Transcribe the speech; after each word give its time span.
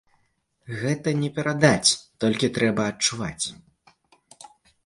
Гэта 0.79 1.11
не 1.19 1.29
перадаць, 1.35 1.91
толькі 2.25 2.51
трэба 2.57 2.81
адчуваць. 2.93 3.45